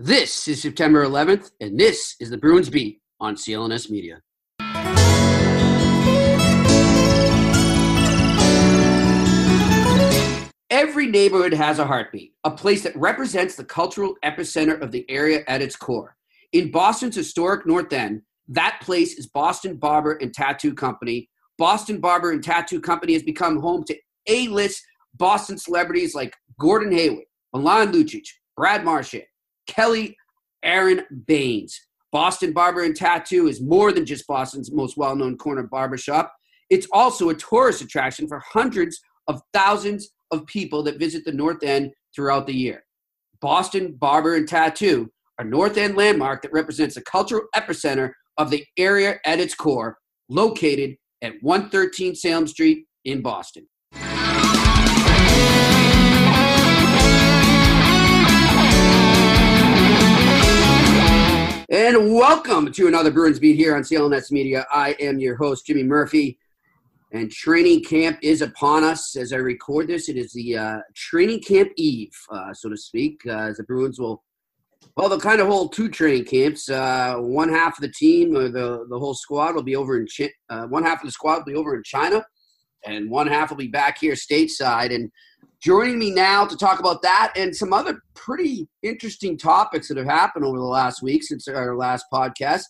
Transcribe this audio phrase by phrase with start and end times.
[0.00, 4.22] This is September 11th, and this is the Bruins Beat on CLNS Media.
[10.70, 15.42] Every neighborhood has a heartbeat, a place that represents the cultural epicenter of the area
[15.48, 16.14] at its core.
[16.52, 21.28] In Boston's historic North End, that place is Boston Barber and Tattoo Company.
[21.58, 23.96] Boston Barber and Tattoo Company has become home to
[24.28, 24.80] A-list
[25.14, 29.24] Boston celebrities like Gordon Hayward, Milan Lucic, Brad Marchand,
[29.68, 30.16] Kelly
[30.64, 31.80] Aaron Baynes.
[32.10, 36.34] Boston Barber and Tattoo is more than just Boston's most well known corner barbershop.
[36.70, 41.62] It's also a tourist attraction for hundreds of thousands of people that visit the North
[41.62, 42.84] End throughout the year.
[43.40, 48.64] Boston Barber and Tattoo, a North End landmark that represents the cultural epicenter of the
[48.76, 53.66] area at its core, located at 113 Salem Street in Boston.
[61.70, 64.64] And welcome to another Bruins Beat here on CLNS Media.
[64.72, 66.38] I am your host, Jimmy Murphy.
[67.12, 70.08] And training camp is upon us as I record this.
[70.08, 74.00] It is the uh, training camp eve, uh, so to speak, uh, as the Bruins
[74.00, 74.24] will,
[74.96, 76.70] well, they'll kind of hold two training camps.
[76.70, 80.06] Uh, one half of the team, or the, the whole squad, will be over in
[80.06, 82.24] Ch- uh, one half of the squad will be over in China,
[82.86, 84.94] and one half will be back here stateside.
[84.94, 85.10] And
[85.60, 90.06] Joining me now to talk about that and some other pretty interesting topics that have
[90.06, 92.62] happened over the last week since our last podcast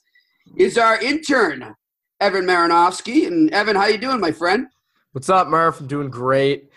[0.56, 1.74] is our intern,
[2.18, 3.26] Evan Marinofsky.
[3.26, 4.68] And Evan, how you doing, my friend?
[5.12, 5.80] What's up, Murph?
[5.80, 6.70] I'm doing great.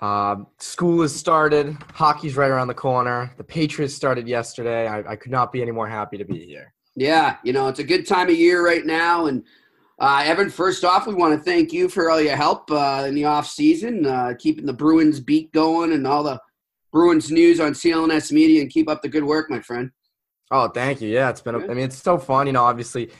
[0.00, 1.76] Uh, school has started.
[1.94, 3.32] Hockey's right around the corner.
[3.36, 4.86] The Patriots started yesterday.
[4.86, 6.72] I, I could not be any more happy to be here.
[6.94, 9.26] Yeah, you know, it's a good time of year right now.
[9.26, 9.42] And
[9.98, 13.14] uh, Evan, first off, we want to thank you for all your help uh, in
[13.14, 16.40] the off season, uh, keeping the Bruins beat going and all the
[16.92, 19.90] Bruins news on CLNS Media, and keep up the good work, my friend.
[20.50, 21.08] Oh, thank you.
[21.08, 21.54] Yeah, it's been.
[21.54, 22.46] A, I mean, it's so fun.
[22.46, 23.10] You know, obviously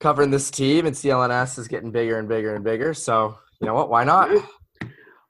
[0.00, 2.94] covering this team and CLNS is getting bigger and bigger and bigger.
[2.94, 3.90] So you know what?
[3.90, 4.30] Why not?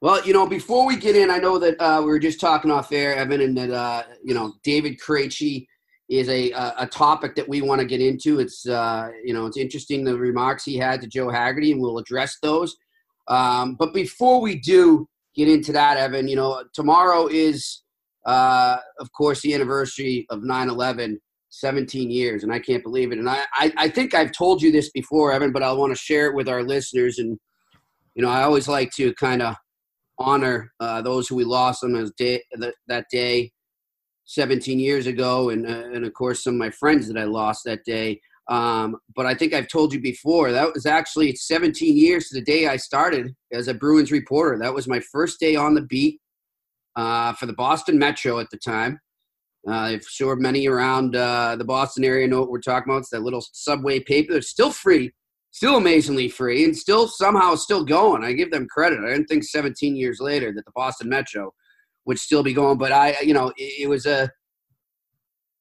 [0.01, 2.69] Well, you know, before we get in, I know that uh, we were just talking
[2.69, 5.65] off air, Evan, and that uh, you know David Krejci
[6.19, 8.39] is a, a topic that we want to get into.
[8.39, 11.97] It's uh, you know it's interesting the remarks he had to Joe Haggerty, and we'll
[11.97, 12.75] address those.
[13.27, 17.83] Um, but before we do get into that, Evan, you know tomorrow is
[18.25, 21.17] uh, of course the anniversary of 9/11.
[21.55, 23.19] 17 years, and I can't believe it.
[23.19, 25.95] And I, I, I think I've told you this before, Evan, but I want to
[25.95, 27.19] share it with our listeners.
[27.19, 27.37] And
[28.15, 29.55] you know, I always like to kind of
[30.17, 32.41] honor uh, those who we lost on those day
[32.87, 33.51] that day
[34.25, 37.63] 17 years ago, and uh, and of course some of my friends that I lost
[37.65, 38.21] that day.
[38.49, 42.43] Um, but I think I've told you before that was actually 17 years to the
[42.43, 44.59] day I started as a Bruins reporter.
[44.59, 46.19] That was my first day on the beat
[46.95, 48.99] uh, for the Boston Metro at the time.
[49.65, 52.99] Uh, I'm sure many around uh, the Boston area know what we're talking about.
[52.99, 54.33] It's that little subway paper.
[54.33, 55.13] It's still free,
[55.51, 58.25] still amazingly free, and still somehow still going.
[58.25, 58.99] I give them credit.
[58.99, 61.53] I didn't think 17 years later that the Boston Metro
[62.05, 62.77] would still be going.
[62.77, 64.29] But I, you know, it, it was a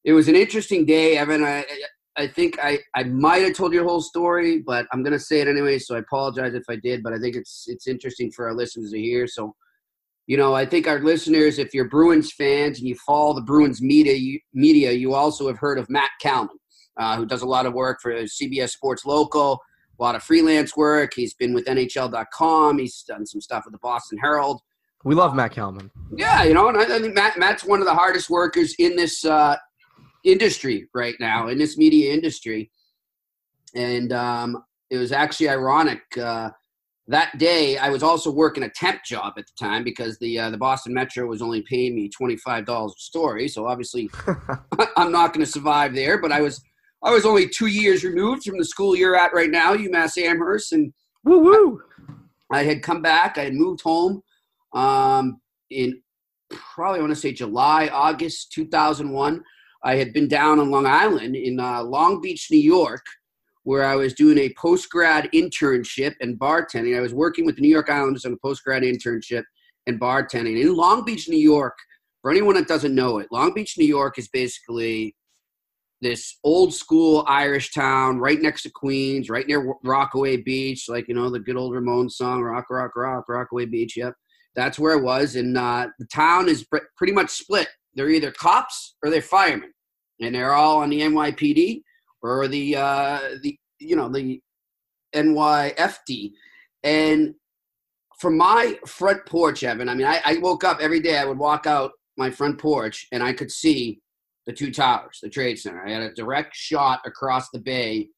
[0.05, 1.45] it was an interesting day, Evan.
[1.45, 1.65] I
[2.17, 5.41] I think I, I might have told you the whole story, but I'm gonna say
[5.41, 5.79] it anyway.
[5.79, 8.91] So I apologize if I did, but I think it's it's interesting for our listeners
[8.91, 9.27] to hear.
[9.27, 9.55] So,
[10.27, 13.81] you know, I think our listeners, if you're Bruins fans and you follow the Bruins
[13.81, 16.57] media, you, media, you also have heard of Matt Kalman,
[16.99, 19.59] uh, who does a lot of work for CBS Sports Local,
[19.99, 21.13] a lot of freelance work.
[21.15, 22.79] He's been with NHL.com.
[22.79, 24.61] He's done some stuff with the Boston Herald.
[25.05, 25.91] We love Matt Kalman.
[26.17, 28.95] Yeah, you know, and I, I think Matt Matt's one of the hardest workers in
[28.97, 29.57] this uh,
[30.25, 32.71] industry right now, in this media industry.
[33.75, 36.03] And um, it was actually ironic.
[36.17, 36.51] Uh,
[37.09, 40.51] that day I was also working a temp job at the time because the uh,
[40.51, 43.49] the Boston Metro was only paying me twenty five dollars a story.
[43.49, 44.09] So obviously
[44.97, 46.19] I'm not going to survive there.
[46.19, 46.63] But I was
[47.03, 50.73] I was only two years removed from the school you're at right now, UMass Amherst,
[50.73, 50.93] and
[51.25, 51.83] woo woo.
[52.53, 53.37] I, I had come back.
[53.37, 54.23] I had moved home
[54.75, 55.41] um,
[55.71, 56.01] in
[56.51, 59.43] probably I want to say July August 2001.
[59.85, 63.03] I had been down on Long Island in uh, Long Beach, New York
[63.65, 66.97] where I was doing a post grad internship and bartending.
[66.97, 69.45] I was working with the New York Islanders on a post grad internship
[69.87, 71.77] and bartending in Long Beach, New York.
[72.23, 75.17] For anyone that doesn't know it, Long Beach, New York is basically
[76.01, 81.15] this old school Irish town right next to Queens, right near Rockaway Beach, like, you
[81.15, 83.97] know, the good old Ramon song, Rock, Rock, Rock, Rockaway Beach.
[83.97, 84.15] Yep.
[84.55, 85.37] That's where it was.
[85.37, 87.69] And uh, the town is pr- pretty much split.
[87.95, 89.73] They're either cops or they're firemen.
[90.21, 91.83] And they're all on the NYPD
[92.23, 94.41] or the uh, the you know the
[95.15, 96.33] NYFD,
[96.85, 97.35] and
[98.19, 99.89] from my front porch, Evan.
[99.89, 101.19] I mean, I, I woke up every day.
[101.19, 104.01] I would walk out my front porch, and I could see
[104.47, 105.87] the two towers, the trade center.
[105.87, 108.09] I had a direct shot across the bay.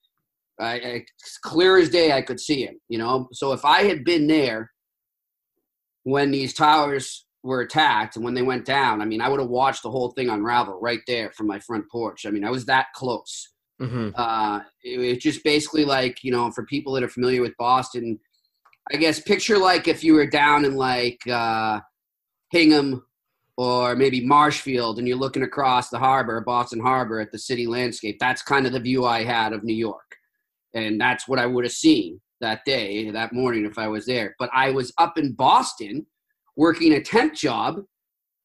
[0.61, 1.05] I, I,
[1.43, 2.77] clear as day, I could see it.
[2.89, 4.71] You know, so if I had been there
[6.05, 9.49] when these towers were attacked and when they went down, I mean, I would have
[9.49, 12.25] watched the whole thing unravel right there from my front porch.
[12.25, 13.51] I mean, I was that close.
[13.81, 14.11] Mm-hmm.
[14.15, 18.19] Uh, it, it's just basically like you know, for people that are familiar with Boston,
[18.93, 21.81] I guess picture like if you were down in like uh,
[22.51, 23.05] Hingham
[23.57, 28.19] or maybe Marshfield, and you're looking across the harbor, Boston Harbor, at the city landscape.
[28.19, 30.17] That's kind of the view I had of New York,
[30.75, 34.35] and that's what I would have seen that day, that morning, if I was there.
[34.39, 36.07] But I was up in Boston
[36.57, 37.81] working a temp job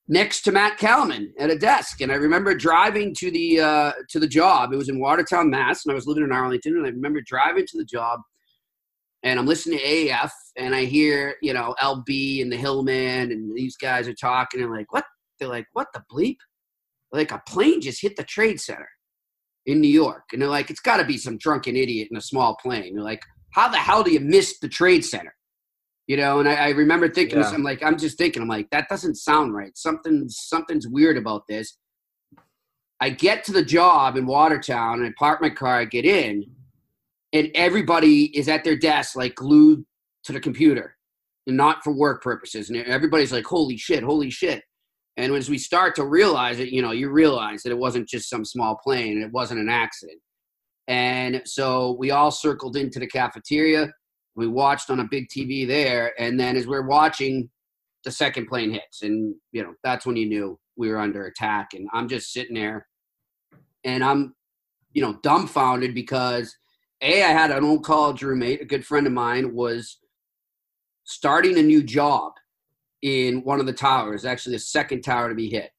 [0.07, 2.01] next to Matt Kalman at a desk.
[2.01, 4.73] And I remember driving to the uh, to the job.
[4.73, 6.75] It was in Watertown, Mass, and I was living in Arlington.
[6.77, 8.19] And I remember driving to the job,
[9.23, 13.55] and I'm listening to AF, and I hear you know LB and the Hillman, and
[13.55, 15.05] these guys are talking, and like, what?
[15.39, 16.37] They're like, what the bleep?
[17.13, 18.89] Like a plane just hit the trade center
[19.65, 22.21] in New York, and they're like, it's got to be some drunken idiot in a
[22.21, 22.95] small plane.
[22.95, 25.33] They're like, how the hell do you miss the trade center?
[26.09, 27.49] you know and i, I remember thinking yeah.
[27.51, 29.71] i'm like i'm just thinking i'm like that doesn't sound right.
[29.77, 31.77] Something something's weird about this.
[32.99, 36.43] I get to the job in watertown and i park my car i get in
[37.31, 39.85] and everybody is at their desk like glued
[40.23, 40.97] to the computer
[41.45, 42.69] and not for work purposes.
[42.69, 44.63] And everybody's like holy shit holy shit.
[45.15, 48.29] And as we start to realize it you know you realize that it wasn't just
[48.29, 50.19] some small plane it wasn't an accident
[50.89, 53.93] and so we all circled into the cafeteria.
[54.35, 57.49] We watched on a big TV there, and then as we are watching,
[58.03, 61.69] the second plane hits, and you know that's when you knew we were under attack.
[61.73, 62.87] And I'm just sitting there,
[63.83, 64.35] and I'm,
[64.93, 66.55] you know, dumbfounded because
[67.01, 69.99] a I had an old college roommate, a good friend of mine, was
[71.03, 72.33] starting a new job
[73.03, 75.69] in one of the towers, actually the second tower to be hit,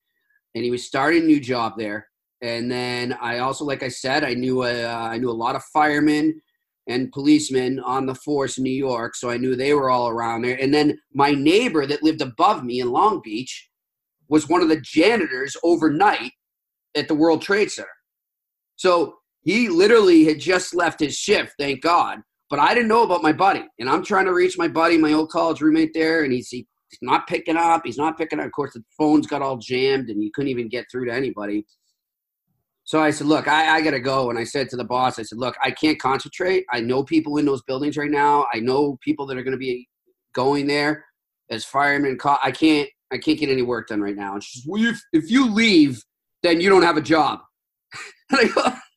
[0.54, 2.09] and he was starting a new job there.
[2.42, 5.56] And then I also, like I said, I knew a, uh, I knew a lot
[5.56, 6.40] of firemen
[6.86, 10.42] and policemen on the force in New York, so I knew they were all around
[10.42, 10.58] there.
[10.60, 13.68] And then my neighbor that lived above me in Long Beach
[14.28, 16.32] was one of the janitors overnight
[16.96, 17.88] at the World Trade Center.
[18.76, 22.20] So he literally had just left his shift, thank God.
[22.48, 25.12] But I didn't know about my buddy, and I'm trying to reach my buddy, my
[25.12, 26.66] old college roommate there, and he's he's
[27.00, 27.82] not picking up.
[27.84, 28.46] He's not picking up.
[28.46, 31.64] Of course, the phone's got all jammed, and you couldn't even get through to anybody.
[32.90, 34.30] So I said, look, I, I got to go.
[34.30, 36.64] And I said to the boss, I said, look, I can't concentrate.
[36.72, 38.48] I know people in those buildings right now.
[38.52, 39.88] I know people that are going to be
[40.34, 41.04] going there
[41.52, 42.18] as firemen.
[42.42, 44.34] I can't, I can't get any work done right now.
[44.34, 46.02] And she says, well, if, if you leave,
[46.42, 47.38] then you don't have a job.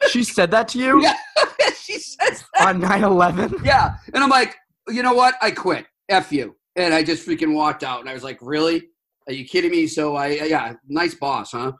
[0.10, 1.03] she said that to you?
[1.03, 1.13] Yeah.
[1.77, 2.70] she says that.
[2.70, 3.63] On 9-11?
[3.63, 3.98] Yeah.
[4.12, 4.56] And I'm like,
[4.88, 5.36] you know what?
[5.39, 5.86] I quit.
[6.10, 6.56] F you.
[6.75, 8.00] And I just freaking walked out.
[8.00, 8.88] And I was like, really?
[9.27, 9.86] Are you kidding me?
[9.86, 11.74] So I, yeah, nice boss, huh?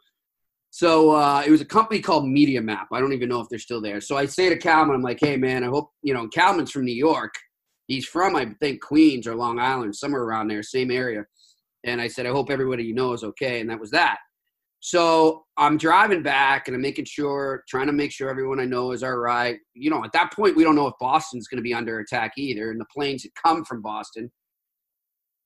[0.76, 2.88] So uh, it was a company called Media Map.
[2.92, 4.02] I don't even know if they're still there.
[4.02, 6.86] So I say to Kalman, I'm like, hey man, I hope you know Kalman's from
[6.86, 7.32] New York.
[7.86, 11.26] He's from I think Queens or Long Island, somewhere around there, same area.
[11.84, 13.62] And I said, I hope everybody you know is okay.
[13.62, 14.18] And that was that.
[14.80, 18.94] So I'm driving back and I'm making sure, trying to make sure everyone I know
[18.94, 19.60] is all right.
[19.76, 22.32] You know, at that point, we don't know if Boston's going to be under attack
[22.36, 22.72] either.
[22.72, 24.32] And the planes had come from Boston.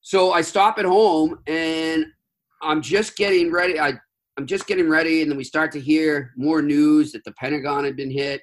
[0.00, 2.06] So I stop at home and
[2.62, 3.78] I'm just getting ready.
[3.78, 3.98] I
[4.38, 7.84] I'm just getting ready, and then we start to hear more news that the Pentagon
[7.84, 8.40] had been hit.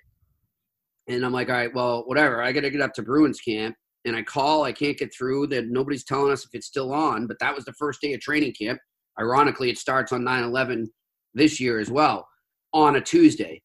[1.07, 2.43] And I'm like, all right, well, whatever.
[2.43, 3.77] I got to get up to Bruins camp.
[4.03, 5.47] And I call, I can't get through.
[5.47, 7.27] That nobody's telling us if it's still on.
[7.27, 8.77] But that was the first day of training camp.
[9.17, 10.85] Ironically, it starts on 9 11
[11.33, 12.27] this year as well
[12.73, 13.61] on a Tuesday,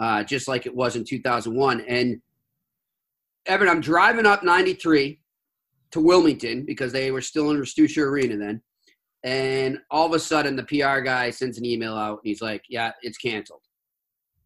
[0.00, 1.82] uh, just like it was in 2001.
[1.82, 2.20] And
[3.46, 5.20] Evan, I'm driving up 93
[5.92, 8.62] to Wilmington because they were still in Ristuccia Arena then.
[9.24, 12.62] And all of a sudden, the PR guy sends an email out and he's like,
[12.68, 13.62] Yeah, it's canceled.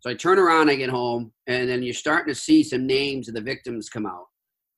[0.01, 3.29] So I turn around, I get home, and then you're starting to see some names
[3.29, 4.27] of the victims come out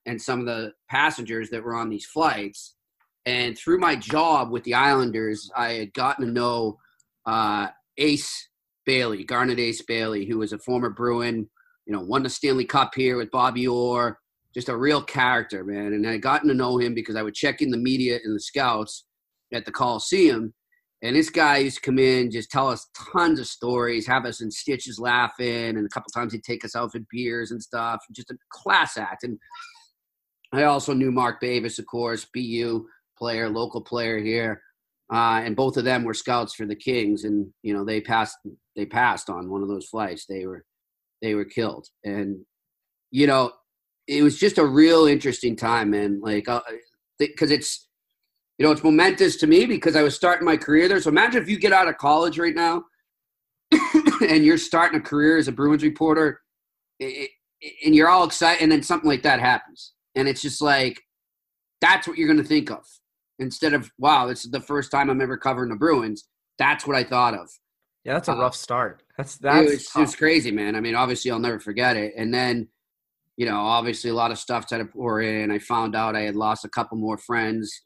[0.04, 2.74] and some of the passengers that were on these flights.
[3.24, 6.78] And through my job with the Islanders, I had gotten to know
[7.24, 8.50] uh, Ace
[8.84, 11.48] Bailey, Garnet Ace Bailey, who was a former Bruin,
[11.86, 14.18] you know, won the Stanley Cup here with Bobby Orr,
[14.54, 15.94] just a real character, man.
[15.94, 18.40] And I gotten to know him because I would check in the media and the
[18.40, 19.03] scouts
[19.54, 20.52] at the Coliseum.
[21.02, 24.40] And this guy used to come in, just tell us tons of stories, have us
[24.40, 28.00] in stitches laughing, and a couple times he'd take us out for beers and stuff.
[28.10, 29.22] Just a class act.
[29.22, 29.38] And
[30.52, 32.86] I also knew Mark Bavis, of course, BU
[33.18, 34.62] player, local player here,
[35.12, 37.24] uh, and both of them were scouts for the Kings.
[37.24, 38.38] And you know, they passed
[38.74, 40.24] they passed on one of those flights.
[40.26, 40.64] They were
[41.20, 42.38] they were killed, and
[43.10, 43.52] you know,
[44.06, 46.20] it was just a real interesting time, man.
[46.22, 46.46] Like,
[47.18, 47.88] because uh, it's
[48.58, 51.00] you know, it's momentous to me because I was starting my career there.
[51.00, 52.84] So imagine if you get out of college right now
[54.28, 56.40] and you're starting a career as a Bruins reporter,
[57.00, 61.00] and you're all excited, and then something like that happens, and it's just like
[61.80, 62.84] that's what you're going to think of
[63.38, 66.28] instead of wow, this is the first time I'm ever covering the Bruins.
[66.58, 67.50] That's what I thought of.
[68.04, 69.02] Yeah, that's a uh, rough start.
[69.18, 70.76] That's that's it was, it was, crazy, man.
[70.76, 72.12] I mean, obviously, I'll never forget it.
[72.16, 72.68] And then,
[73.36, 75.50] you know, obviously, a lot of stuff had to pour in.
[75.50, 77.82] I found out I had lost a couple more friends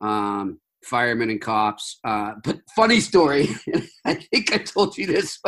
[0.00, 1.98] um, firemen and cops.
[2.04, 3.48] Uh, but funny story,
[4.04, 5.38] I think I told you this.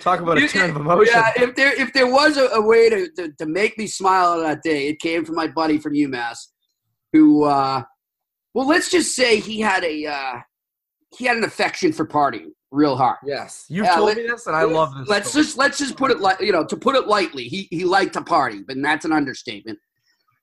[0.00, 1.14] Talk about a turn of emotion.
[1.14, 4.32] Yeah, if there if there was a, a way to, to, to make me smile
[4.32, 6.38] on that day, it came from my buddy from UMass,
[7.12, 7.82] who, uh,
[8.54, 10.40] well, let's just say he had a uh,
[11.16, 13.18] he had an affection for partying real hard.
[13.24, 15.08] Yes, you've told let, me this, and I love this.
[15.08, 15.44] Let's story.
[15.44, 17.44] just let's just put it like you know to put it lightly.
[17.44, 19.78] He he liked to party, but that's an understatement.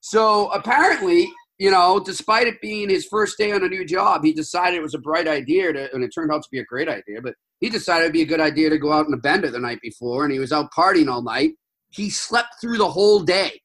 [0.00, 4.32] So apparently, you know, despite it being his first day on a new job, he
[4.32, 6.88] decided it was a bright idea to, and it turned out to be a great
[6.88, 7.22] idea.
[7.22, 9.58] But he decided it'd be a good idea to go out in a bender the
[9.58, 11.52] night before, and he was out partying all night.
[11.88, 13.60] He slept through the whole day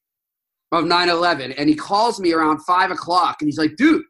[0.72, 4.04] of 9/11, and he calls me around five o'clock, and he's like, "Dude,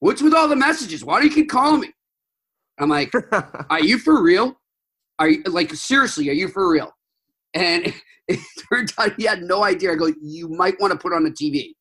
[0.00, 1.04] what's with all the messages?
[1.04, 1.92] Why do you keep calling me?"
[2.78, 3.12] I'm like,
[3.70, 4.60] "Are you for real?
[5.20, 6.28] Are you like seriously?
[6.28, 6.92] Are you for real?"
[7.54, 7.94] And
[8.28, 9.92] it turned out he had no idea.
[9.92, 11.74] I go, "You might want to put on the TV."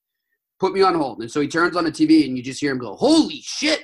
[0.62, 1.20] Put me on hold.
[1.20, 3.84] And so he turns on the TV and you just hear him go, holy shit.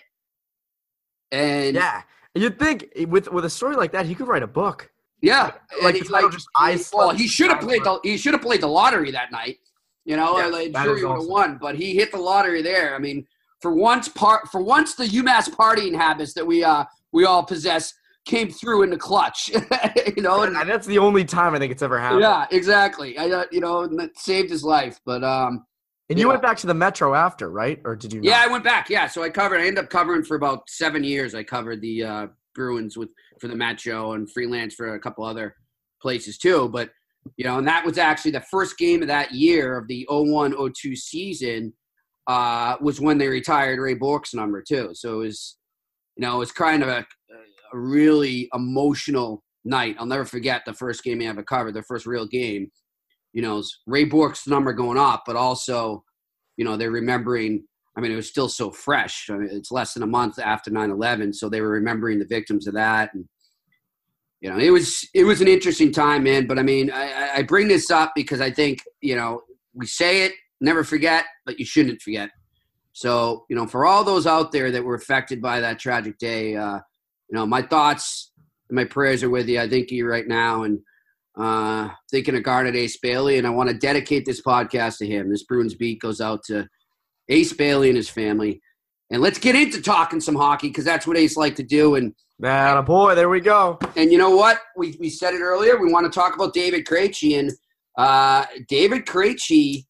[1.31, 2.03] And yeah,
[2.35, 4.89] you'd think with with a story like that, he could write a book.
[5.21, 6.89] Yeah, like, he's like just eyes.
[6.93, 9.57] Well, he should have played the he should have played the lottery that night.
[10.05, 11.31] You know, yes, like, sure he would have awesome.
[11.31, 12.95] won, but he hit the lottery there.
[12.95, 13.25] I mean,
[13.61, 17.93] for once, part for once, the UMass partying habits that we uh we all possess
[18.25, 19.49] came through in the clutch.
[20.15, 22.21] you know, and, and, that's the only time I think it's ever happened.
[22.21, 23.17] Yeah, exactly.
[23.17, 24.99] I uh, you know, that saved his life.
[25.05, 25.65] But um,
[26.09, 27.81] and you went back to the Metro after, right?
[27.83, 28.21] Or did you?
[28.21, 28.29] Not?
[28.29, 28.89] Yeah, I went back.
[28.89, 29.59] Yeah, so I covered.
[29.59, 31.35] I ended up covering for about seven years.
[31.35, 33.09] I covered the uh, Bruins with
[33.39, 35.55] for the Metro and freelance for a couple other
[36.01, 36.69] places too.
[36.69, 36.91] But
[37.35, 40.95] you know, and that was actually the first game of that year of the 01-02
[40.95, 41.73] season.
[42.27, 44.89] Uh, was when they retired Ray Bourque's number too.
[44.93, 45.57] So it was,
[46.17, 47.05] you know, it was kind of a,
[47.73, 49.95] a really emotional night.
[49.97, 52.69] I'll never forget the first game I ever covered, the first real game
[53.37, 56.03] you know, Ray Bourque's number going up, but also,
[56.57, 57.63] you know, they're remembering.
[57.95, 59.29] I mean, it was still so fresh.
[59.29, 62.65] I mean, it's less than a month after 9/11, so they were remembering the victims
[62.65, 63.25] of that, and
[64.41, 66.47] you know, it was it was an interesting time, man.
[66.47, 69.41] But I mean, I, I bring this up because I think you know
[69.75, 72.31] we say it, never forget, but you shouldn't forget.
[72.93, 76.55] So you know, for all those out there that were affected by that tragic day,
[76.55, 76.79] uh,
[77.29, 78.31] you know, my thoughts
[78.69, 79.59] and my prayers are with you.
[79.59, 80.79] I think you right now, and
[81.39, 85.29] uh, thinking of Garnet Ace Bailey, and I want to dedicate this podcast to him.
[85.29, 86.67] This Bruins beat goes out to
[87.29, 88.61] Ace Bailey and his family.
[89.09, 91.95] And let's get into talking some hockey because that's what Ace like to do.
[91.95, 93.79] And man, boy, there we go.
[93.95, 94.59] And you know what?
[94.75, 95.79] We, we said it earlier.
[95.79, 97.39] We want to talk about David Krejci.
[97.39, 97.51] And
[97.97, 99.85] uh, David Krejci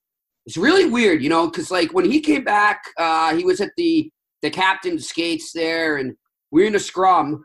[0.46, 3.72] is really weird, you know, because like when he came back, uh, he was at
[3.78, 4.12] the
[4.44, 6.16] the captain skates there, and
[6.52, 7.44] we are in a scrum.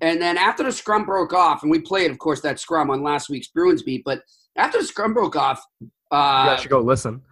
[0.00, 3.02] And then after the scrum broke off, and we played, of course, that scrum on
[3.02, 4.22] last week's Bruins beat, but
[4.56, 5.62] after the scrum broke off,
[6.10, 7.22] uh, you should go listen.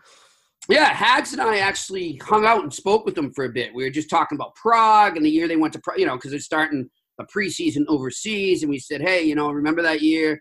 [0.69, 3.75] Yeah, Hags and I actually hung out and spoke with them for a bit.
[3.75, 6.17] We were just talking about Prague and the year they went to, Prague, you know,
[6.17, 6.89] because they're starting
[7.21, 8.63] a preseason overseas.
[8.63, 10.33] And we said, hey, you know, remember that year?
[10.33, 10.41] It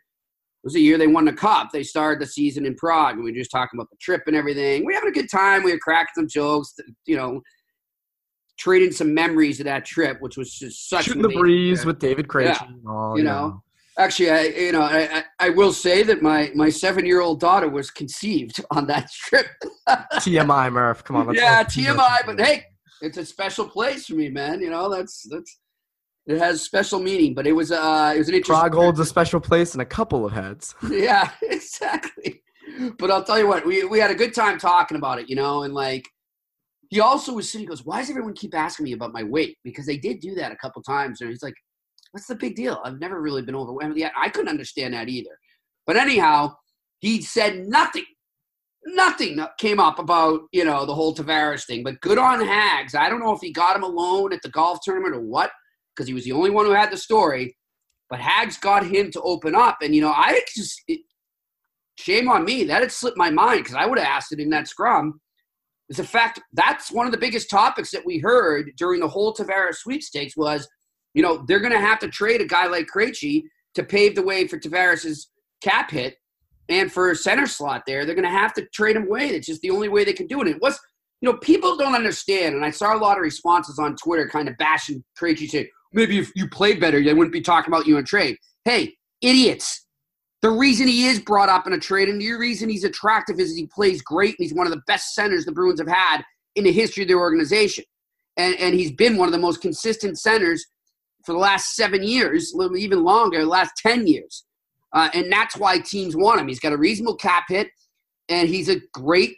[0.64, 1.72] was the year they won the cup.
[1.72, 4.36] They started the season in Prague, and we were just talking about the trip and
[4.36, 4.86] everything.
[4.86, 5.62] We were having a good time.
[5.62, 6.74] We were cracking some jokes,
[7.06, 7.42] you know,
[8.64, 11.88] trading some memories of that trip, which was just such shooting the breeze trip.
[11.88, 12.68] with David Krejci.
[12.86, 13.16] Yeah.
[13.16, 13.62] you know.
[14.00, 17.70] Actually, I you know I, I will say that my my seven year old daughter
[17.70, 19.48] was conceived on that trip.
[19.88, 21.04] TMI, Murph.
[21.04, 21.36] Come on.
[21.36, 22.26] yeah, TMI.
[22.26, 22.64] But hey,
[23.02, 24.62] it's a special place for me, man.
[24.62, 25.60] You know that's that's
[26.26, 27.36] it has special meaning.
[27.36, 28.62] But it was uh it was an interesting.
[28.62, 30.74] Prague holds a special place in a couple of heads.
[30.90, 32.42] yeah, exactly.
[32.98, 35.36] But I'll tell you what, we we had a good time talking about it, you
[35.36, 36.08] know, and like
[36.94, 37.68] he also was sitting.
[37.68, 40.52] Goes, "Why does everyone keep asking me about my weight?" Because they did do that
[40.52, 41.56] a couple times, and he's like,
[42.14, 42.80] What's the big deal?
[42.86, 44.12] I've never really been overwhelmed yet.
[44.16, 45.32] I couldn't understand that either.
[45.88, 46.54] But anyhow,
[47.00, 48.06] he said nothing.
[48.86, 51.84] Nothing came up about, you know, the whole Tavares thing.
[51.84, 52.94] But good on Hags.
[52.94, 55.50] I don't know if he got him alone at the golf tournament or what,
[55.96, 57.58] because he was the only one who had the story.
[58.12, 59.78] But Hags got him to open up.
[59.82, 61.02] And, you know, I just, it,
[61.98, 62.64] shame on me.
[62.64, 65.20] That had slipped my mind because I would have asked it in that scrum.
[65.96, 69.76] The fact that's one of the biggest topics that we heard during the whole Tavares
[69.76, 70.68] sweepstakes was–
[71.14, 73.44] you know, they're going to have to trade a guy like Krejci
[73.76, 75.30] to pave the way for Tavares's
[75.62, 76.16] cap hit
[76.70, 78.06] and for center slot there.
[78.06, 79.28] They're going to have to trade him away.
[79.30, 80.48] It's just the only way they can do it.
[80.48, 80.80] It was,
[81.22, 84.50] you know, people don't understand, and I saw a lot of responses on Twitter kind
[84.50, 87.98] of bashing Krejci, saying maybe if you play better, they wouldn't be talking about you
[87.98, 88.38] in trade.
[88.66, 89.86] Hey, idiots!
[90.44, 93.56] The reason he is brought up in a trade and the reason he's attractive is
[93.56, 96.22] he plays great and he's one of the best centers the Bruins have had
[96.56, 97.86] in the history of their organization.
[98.36, 100.66] And, and he's been one of the most consistent centers
[101.26, 104.44] for the last seven years, even longer, last 10 years.
[104.92, 106.50] Uh, and that's why teams want him.
[106.50, 107.70] He's got a reasonable cap hit,
[108.28, 109.38] and he's a great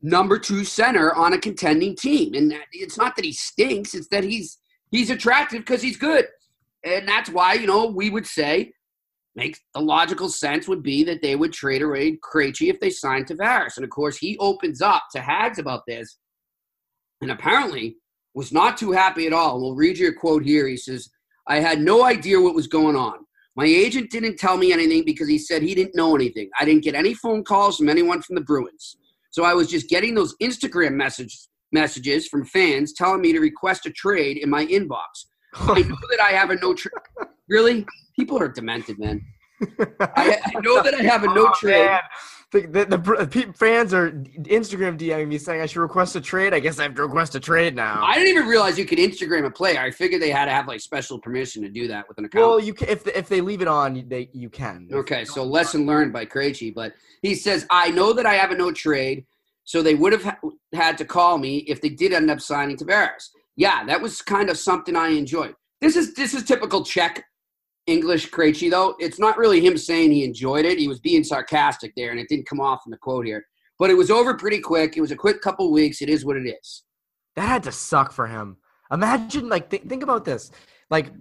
[0.00, 2.32] number two center on a contending team.
[2.32, 4.58] And it's not that he stinks; it's that he's
[4.90, 6.26] he's attractive because he's good.
[6.82, 8.72] And that's why you know we would say
[9.36, 13.26] makes the logical sense would be that they would trade away Krejci if they signed
[13.26, 13.76] Tavares.
[13.76, 16.18] And of course, he opens up to Hags about this,
[17.20, 17.96] and apparently
[18.34, 19.60] was not too happy at all.
[19.60, 20.66] We'll read you a quote here.
[20.66, 21.08] He says,
[21.46, 23.18] I had no idea what was going on.
[23.54, 26.50] My agent didn't tell me anything because he said he didn't know anything.
[26.60, 28.96] I didn't get any phone calls from anyone from the Bruins.
[29.30, 33.86] So I was just getting those Instagram messages messages from fans telling me to request
[33.86, 35.26] a trade in my inbox.
[35.54, 36.92] I know that I have a no trade.
[37.48, 37.84] Really?
[38.18, 39.24] People are demented, man.
[40.00, 41.86] I, I, know that I have a no oh, trade.
[41.86, 42.00] Man
[42.52, 46.54] the, the, the, fans are Instagram DMing me saying I should request a trade.
[46.54, 48.04] I guess I have to request a trade now.
[48.04, 49.80] I didn't even realize you could Instagram a player.
[49.80, 52.44] I figured they had to have like special permission to do that with an account.
[52.46, 54.88] Well, you can, if if they leave it on, they you can.
[54.92, 56.72] Okay, so lesson learned by Krejci.
[56.72, 59.26] But he says I know that I have a no trade,
[59.64, 60.38] so they would have ha-
[60.72, 63.30] had to call me if they did end up signing Tavares.
[63.56, 65.54] Yeah, that was kind of something I enjoyed.
[65.80, 67.24] This is this is typical Czech
[67.86, 68.96] English Krejci, though.
[68.98, 70.78] It's not really him saying he enjoyed it.
[70.78, 73.44] He was being sarcastic there, and it didn't come off in the quote here.
[73.78, 74.96] But it was over pretty quick.
[74.96, 76.02] It was a quick couple weeks.
[76.02, 76.84] It is what it is.
[77.36, 78.56] That had to suck for him.
[78.90, 80.50] Imagine, like, th- think about this.
[80.90, 81.12] Like,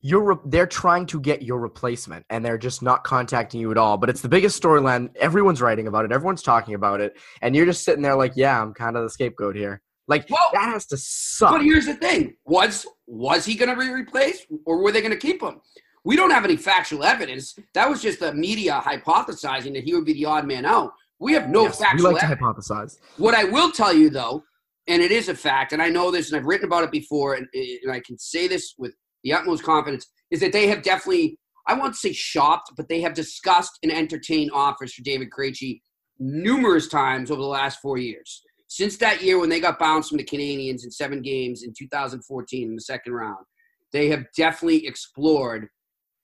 [0.00, 3.78] you're re- they're trying to get your replacement, and they're just not contacting you at
[3.78, 3.96] all.
[3.98, 5.10] But it's the biggest storyline.
[5.16, 6.12] Everyone's writing about it.
[6.12, 9.10] Everyone's talking about it, and you're just sitting there like, yeah, I'm kind of the
[9.10, 9.82] scapegoat here.
[10.08, 11.50] Like well, that has to suck.
[11.50, 15.12] But here's the thing: was was he going to be replaced, or were they going
[15.12, 15.60] to keep him?
[16.04, 17.58] We don't have any factual evidence.
[17.74, 20.92] That was just the media hypothesizing that he would be the odd man out.
[21.18, 22.10] We have no yes, factual.
[22.10, 22.68] We like evidence.
[22.68, 22.98] to hypothesize.
[23.16, 24.44] What I will tell you, though,
[24.86, 27.34] and it is a fact, and I know this, and I've written about it before,
[27.34, 31.38] and, and I can say this with the utmost confidence, is that they have definitely,
[31.66, 35.80] I won't say shopped, but they have discussed and entertained offers for David Krejci
[36.20, 40.18] numerous times over the last four years since that year when they got bounced from
[40.18, 43.44] the Canadiens in seven games in 2014 in the second round,
[43.92, 45.68] they have definitely explored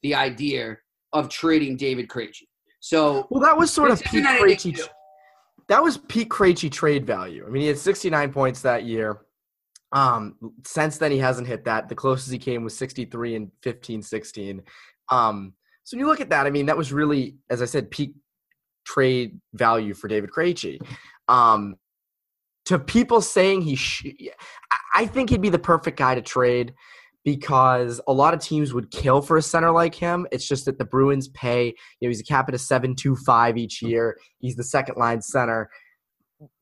[0.03, 0.77] the idea
[1.13, 2.43] of trading David Krejci.
[2.81, 4.89] So, well, that was sort of Pete Krejci.
[5.69, 7.47] That was Pete Krejci trade value.
[7.47, 9.21] I mean, he had 69 points that year.
[9.93, 11.89] Um, since then, he hasn't hit that.
[11.89, 14.63] The closest he came was 63 and 15 16.
[15.11, 17.91] Um, so when you look at that, I mean, that was really, as I said,
[17.91, 18.15] peak
[18.85, 20.81] trade value for David Krejci.
[21.29, 21.77] Um,
[22.67, 24.07] to people saying he sh-
[24.95, 26.75] I think he'd be the perfect guy to trade
[27.25, 30.27] because a lot of teams would kill for a center like him.
[30.33, 31.73] It's just that the Bruins pay, you
[32.03, 34.19] know, he's a cap at a 725 each year.
[34.39, 35.71] He's the second line center.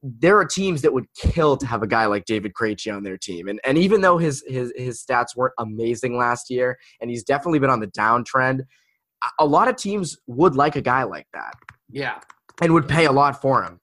[0.03, 3.17] There are teams that would kill to have a guy like David Krejci on their
[3.17, 3.49] team.
[3.49, 7.61] And and even though his his his stats weren't amazing last year and he's definitely
[7.61, 8.61] been on the downtrend,
[9.39, 11.55] a lot of teams would like a guy like that.
[11.91, 12.21] Yeah.
[12.61, 13.80] And would pay a lot for him.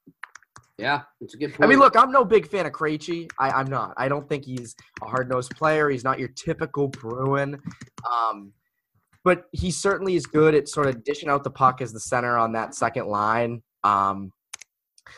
[0.78, 1.64] Yeah, it's a good point.
[1.64, 3.30] I mean, look, I'm no big fan of Krejci.
[3.40, 3.94] I, am not.
[3.98, 5.90] I don't think he's a hard nosed player.
[5.90, 7.60] He's not your typical Bruin.
[8.10, 8.54] Um,
[9.24, 12.38] but he certainly is good at sort of dishing out the puck as the center
[12.38, 13.62] on that second line.
[13.84, 14.32] Um,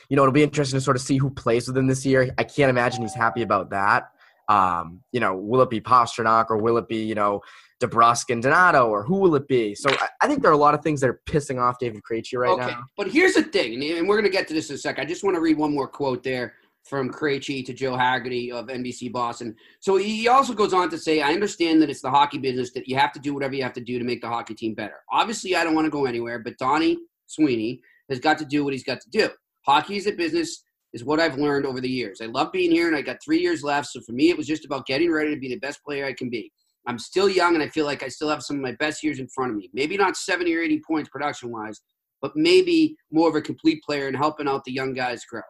[0.10, 2.34] you know, it'll be interesting to sort of see who plays with him this year.
[2.38, 4.12] I can't imagine he's happy about that.
[4.48, 7.42] Um, you know, will it be Pastrnak or will it be, you know,
[7.82, 9.74] DeBrusk and Donato, or who will it be?
[9.74, 12.02] So I, I think there are a lot of things that are pissing off David
[12.10, 12.68] Krejci right okay.
[12.68, 12.84] now.
[12.98, 15.00] But here's the thing, and we're going to get to this in a sec.
[15.00, 18.68] I just want to read one more quote there from Krejci to Joe Haggerty of
[18.68, 19.56] NBC Boston.
[19.80, 22.88] So he also goes on to say, I understand that it's the hockey business that
[22.88, 24.96] you have to do whatever you have to do to make the hockey team better.
[25.12, 28.74] Obviously, I don't want to go anywhere, but Donnie Sweeney has got to do what
[28.74, 29.30] he's got to do.
[29.66, 30.64] Hockey is a business
[30.94, 32.22] is what I've learned over the years.
[32.22, 33.90] I love being here and I got three years left.
[33.90, 36.14] So for me, it was just about getting ready to be the best player I
[36.14, 36.52] can be.
[36.88, 39.20] I'm still young and I feel like I still have some of my best years
[39.20, 39.70] in front of me.
[39.74, 41.82] Maybe not 70 or 80 points production wise,
[42.22, 45.42] but maybe more of a complete player and helping out the young guys grow.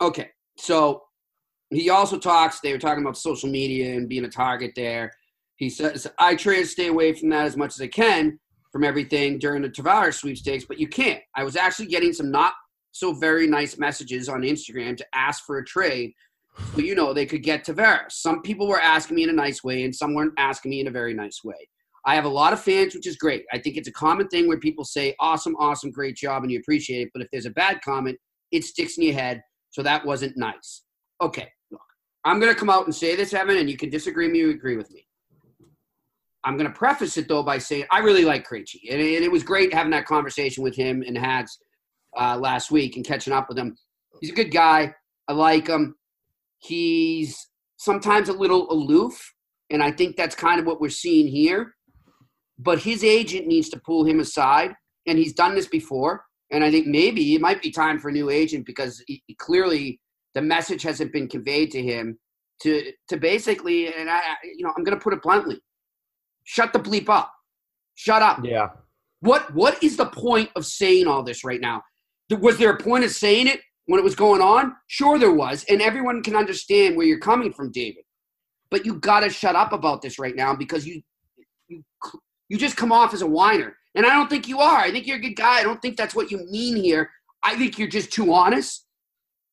[0.00, 1.02] Okay, so
[1.70, 5.12] he also talks, they were talking about social media and being a target there.
[5.56, 8.38] He says, I try to stay away from that as much as I can
[8.72, 11.22] from everything during the Tavares sweepstakes, but you can't.
[11.36, 12.54] I was actually getting some not
[12.92, 16.12] so very nice messages on Instagram to ask for a trade.
[16.74, 18.12] So, you know, they could get Tavares.
[18.12, 20.86] Some people were asking me in a nice way, and some weren't asking me in
[20.86, 21.68] a very nice way.
[22.04, 23.44] I have a lot of fans, which is great.
[23.52, 26.58] I think it's a common thing where people say, awesome, awesome, great job, and you
[26.58, 27.10] appreciate it.
[27.14, 28.18] But if there's a bad comment,
[28.50, 29.40] it sticks in your head.
[29.70, 30.82] So that wasn't nice.
[31.22, 31.80] Okay, look,
[32.24, 34.42] I'm going to come out and say this, Evan, and you can disagree with me
[34.42, 35.06] or agree with me.
[36.44, 38.90] I'm going to preface it, though, by saying I really like Krejci.
[38.90, 41.56] And, and it was great having that conversation with him and Hags
[42.18, 43.76] uh, last week and catching up with him.
[44.20, 44.92] He's a good guy.
[45.28, 45.94] I like him.
[46.62, 49.34] He's sometimes a little aloof,
[49.70, 51.74] and I think that's kind of what we're seeing here.
[52.58, 54.74] But his agent needs to pull him aside,
[55.06, 56.24] and he's done this before.
[56.52, 60.00] And I think maybe it might be time for a new agent because he, clearly
[60.34, 62.18] the message hasn't been conveyed to him
[62.62, 65.58] to to basically, and I, you know, I'm going to put it bluntly,
[66.44, 67.32] shut the bleep up,
[67.94, 68.44] shut up.
[68.44, 68.68] Yeah.
[69.20, 71.82] What what is the point of saying all this right now?
[72.30, 74.74] Was there a point of saying it when it was going on?
[74.86, 78.04] Sure, there was, and everyone can understand where you're coming from, David.
[78.70, 81.02] But you got to shut up about this right now because you
[81.68, 81.82] you
[82.48, 84.78] you just come off as a whiner, and I don't think you are.
[84.78, 85.60] I think you're a good guy.
[85.60, 87.10] I don't think that's what you mean here.
[87.42, 88.86] I think you're just too honest.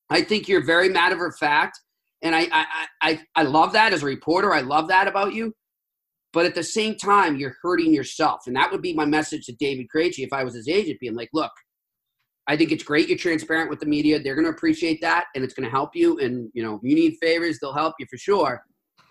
[0.10, 1.80] I think you're very matter of fact,
[2.22, 2.66] and I I
[3.02, 4.54] I, I love that as a reporter.
[4.54, 5.54] I love that about you.
[6.32, 9.54] But at the same time, you're hurting yourself, and that would be my message to
[9.54, 11.52] David Krejci if I was his agent, being like, "Look,
[12.50, 14.20] I think it's great you're transparent with the media.
[14.20, 16.18] They're going to appreciate that, and it's going to help you.
[16.18, 18.64] And you know, if you need favors, they'll help you for sure.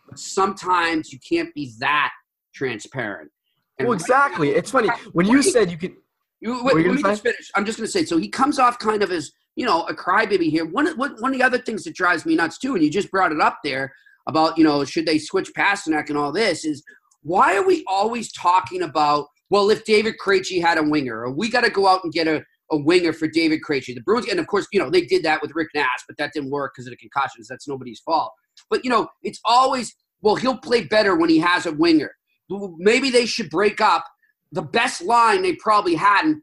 [0.08, 2.10] But sometimes you can't be that
[2.52, 3.30] transparent.
[3.78, 4.50] And well, exactly.
[4.50, 5.94] It's funny when you said you could.
[6.40, 7.50] You, wait, let me just finish.
[7.54, 8.04] I'm just going to say.
[8.04, 10.66] So he comes off kind of as you know a crybaby here.
[10.66, 13.10] One, one, one of the other things that drives me nuts too, and you just
[13.10, 13.92] brought it up there
[14.26, 16.82] about you know should they switch Pastrnak and all this is
[17.22, 21.48] why are we always talking about well if David Krejci had a winger or we
[21.50, 23.94] got to go out and get a a winger for David Krejci.
[23.94, 26.32] The Bruins, and of course, you know, they did that with Rick Nash, but that
[26.32, 27.48] didn't work because of the concussions.
[27.48, 28.32] That's nobody's fault.
[28.70, 32.10] But, you know, it's always, well, he'll play better when he has a winger.
[32.50, 34.04] Maybe they should break up
[34.52, 36.24] the best line they probably had.
[36.24, 36.42] And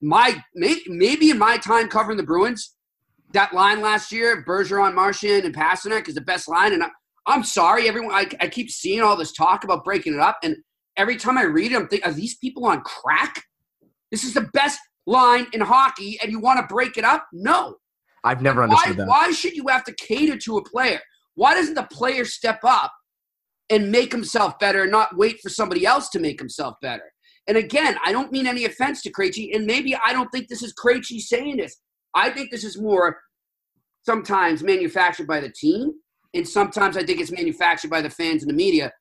[0.00, 2.74] my, maybe in my time covering the Bruins,
[3.32, 6.72] that line last year, Bergeron, Marchand, and Pastrnak is the best line.
[6.72, 6.88] And I,
[7.26, 8.14] I'm sorry, everyone.
[8.14, 10.56] I, I keep seeing all this talk about breaking it up, and
[10.96, 13.44] every time I read it, I'm thinking, are these people on crack?
[14.10, 17.26] This is the best line in hockey and you want to break it up?
[17.32, 17.76] No.
[18.24, 19.08] I've never understood why, that.
[19.08, 21.00] Why should you have to cater to a player?
[21.34, 22.92] Why doesn't the player step up
[23.70, 27.10] and make himself better and not wait for somebody else to make himself better?
[27.46, 30.62] And again, I don't mean any offense to Krejci, and maybe I don't think this
[30.62, 31.80] is Krejci saying this.
[32.14, 33.18] I think this is more
[34.02, 35.92] sometimes manufactured by the team,
[36.34, 38.92] and sometimes I think it's manufactured by the fans and the media.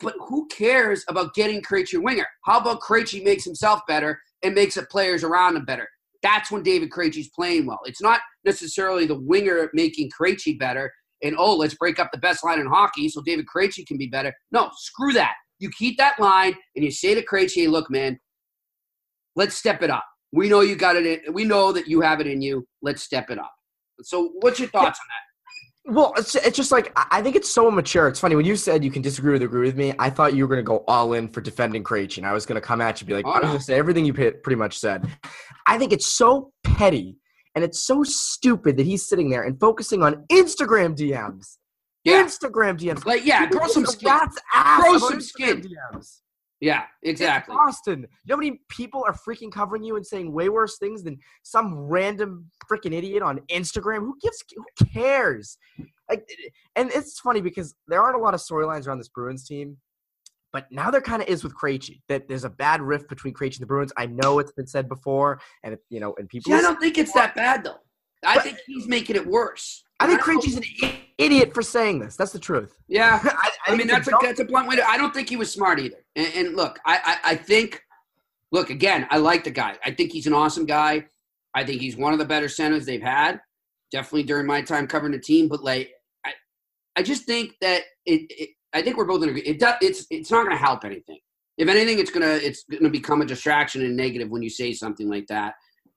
[0.00, 2.26] But who cares about getting Krejci a winger?
[2.44, 5.88] How about Krejci makes himself better and makes the players around him better.
[6.22, 7.80] That's when David Krejci's playing well.
[7.84, 12.44] It's not necessarily the winger making Krejci better and, oh, let's break up the best
[12.44, 14.32] line in hockey so David Krejci can be better.
[14.52, 15.34] No, screw that.
[15.58, 18.18] You keep that line and you say to Krejci, hey, look, man,
[19.36, 20.04] let's step it up.
[20.32, 21.06] We know you got it.
[21.06, 22.66] In, we know that you have it in you.
[22.82, 23.52] Let's step it up.
[24.02, 25.33] So, what's your thoughts on that?
[25.86, 28.08] Well, it's, it's just like I think it's so immature.
[28.08, 29.92] It's funny when you said you can disagree with agree with me.
[29.98, 32.46] I thought you were going to go all in for defending Krejci, and I was
[32.46, 34.06] going to come at you and be like, oh, I was going to say everything
[34.06, 35.06] you pretty much said.
[35.66, 37.18] I think it's so petty
[37.54, 41.58] and it's so stupid that he's sitting there and focusing on Instagram DMs.
[42.02, 42.22] Yeah.
[42.22, 43.06] Instagram DMs.
[43.06, 44.18] Like, yeah, grow some skin.
[44.80, 45.62] Grow some skin.
[45.62, 46.20] DMs.
[46.60, 47.54] Yeah, exactly.
[47.54, 48.00] It's Boston.
[48.02, 51.18] You know how many people are freaking covering you and saying way worse things than
[51.42, 53.98] some random freaking idiot on Instagram?
[53.98, 54.42] Who gives?
[54.56, 55.58] Who cares?
[56.08, 56.26] Like,
[56.76, 59.76] and it's funny because there aren't a lot of storylines around this Bruins team,
[60.52, 62.00] but now there kind of is with Krejci.
[62.08, 63.92] That there's a bad rift between Krejci and the Bruins.
[63.96, 66.52] I know it's been said before, and you know, and people.
[66.52, 67.78] Yeah, I don't think it's that bad though.
[68.26, 69.84] I think he's making it worse.
[70.00, 72.16] I think Krejci's an idiot for saying this.
[72.16, 72.76] That's the truth.
[72.88, 74.88] Yeah, I, I, I mean that's a, that's a blunt way to.
[74.88, 76.04] I don't think he was smart either.
[76.16, 77.82] And, and look, I, I I think,
[78.50, 79.06] look again.
[79.10, 79.76] I like the guy.
[79.84, 81.06] I think he's an awesome guy.
[81.54, 83.40] I think he's one of the better centers they've had.
[83.92, 85.92] Definitely during my time covering the team, but like,
[86.26, 86.32] I
[86.96, 88.26] I just think that it.
[88.30, 89.54] it I think we're both in agreement.
[89.54, 91.20] It does, it's it's not going to help anything.
[91.56, 95.08] If anything, it's gonna it's gonna become a distraction and negative when you say something
[95.08, 95.54] like that.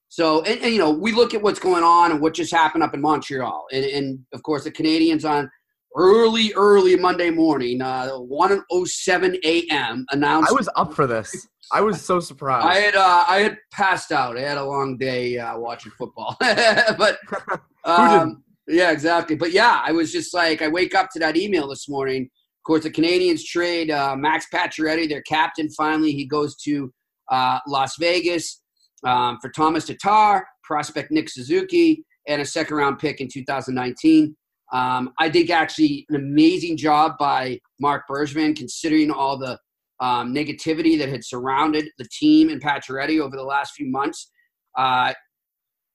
[0.09, 2.83] So, and, and, you know, we look at what's going on and what just happened
[2.83, 5.49] up in Montreal, and, and of course the Canadiens on
[5.95, 10.05] early, early Monday morning, uh, 1:07 a.m.
[10.11, 10.49] announced.
[10.49, 11.47] I was up for this.
[11.71, 12.65] I was so surprised.
[12.65, 14.37] I had uh, I had passed out.
[14.37, 17.17] I had a long day uh, watching football, but
[17.83, 19.35] um, yeah, exactly.
[19.35, 22.23] But yeah, I was just like, I wake up to that email this morning.
[22.23, 25.69] Of course, the Canadiens trade uh, Max Pacioretty, their captain.
[25.71, 26.93] Finally, he goes to
[27.29, 28.61] uh, Las Vegas
[29.03, 34.35] um, for Tomas Tatar, prospect Nick Suzuki, and a second round pick in 2019.
[34.73, 39.57] Um, I think actually an amazing job by Marc Bergevin considering all the
[39.99, 44.29] um, negativity that had surrounded the team and Pacioretty over the last few months.
[44.77, 45.13] Uh,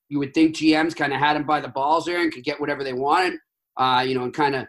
[0.09, 2.61] you would think GMs kind of had him by the balls there and could get
[2.61, 3.38] whatever they wanted,
[3.77, 4.67] uh, you know, and kind of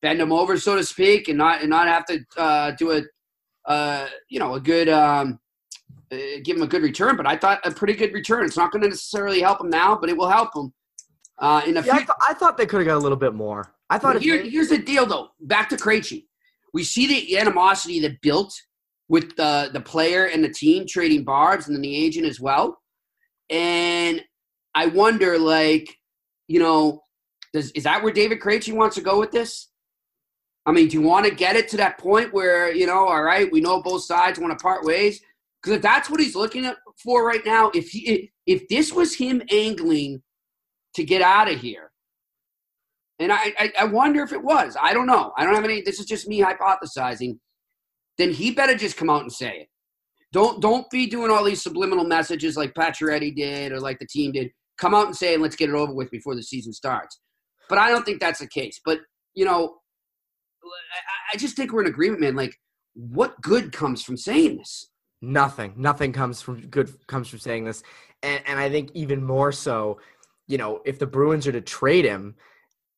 [0.00, 3.02] bend them over, so to speak, and not and not have to uh, do a,
[3.70, 5.38] uh, you know, a good um,
[6.44, 7.16] give him a good return.
[7.16, 8.44] But I thought a pretty good return.
[8.44, 10.72] It's not going to necessarily help him now, but it will help him
[11.38, 13.34] uh, in the yeah, I, th- I, thought they could have got a little bit
[13.34, 13.74] more.
[13.90, 14.20] I thought.
[14.20, 15.30] Here, they- here's the deal, though.
[15.40, 16.26] Back to Krejci.
[16.72, 18.54] We see the animosity that built
[19.08, 22.78] with the the player and the team trading Barbs and then the agent as well.
[23.50, 24.22] And
[24.74, 25.94] I wonder, like,
[26.48, 27.02] you know,
[27.52, 29.68] does is that where David Krejci wants to go with this?
[30.64, 33.22] I mean, do you want to get it to that point where you know, all
[33.22, 35.20] right, we know both sides want to part ways?
[35.62, 36.70] Because if that's what he's looking
[37.02, 40.22] for right now, if he if this was him angling
[40.94, 41.92] to get out of here,
[43.18, 44.76] and I, I, I wonder if it was.
[44.80, 45.32] I don't know.
[45.36, 45.82] I don't have any.
[45.82, 47.38] This is just me hypothesizing.
[48.18, 49.68] Then he better just come out and say it.
[50.32, 54.32] Don't don't be doing all these subliminal messages like Pacioretty did or like the team
[54.32, 54.50] did.
[54.78, 57.20] Come out and say, and let's get it over with before the season starts.
[57.68, 58.80] But I don't think that's the case.
[58.84, 59.00] But
[59.34, 59.76] you know,
[60.64, 62.34] I, I just think we're in agreement, man.
[62.34, 62.56] Like,
[62.94, 64.88] what good comes from saying this?
[65.22, 65.72] Nothing.
[65.76, 67.82] Nothing comes from good comes from saying this,
[68.22, 70.00] and and I think even more so,
[70.48, 72.34] you know, if the Bruins are to trade him,